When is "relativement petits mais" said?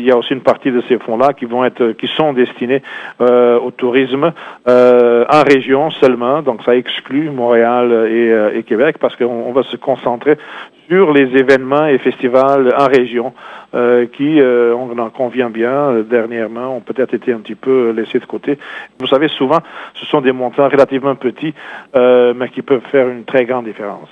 20.68-22.48